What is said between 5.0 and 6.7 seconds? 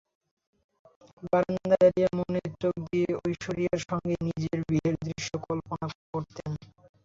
দৃশ্যও কল্পনা করতেন।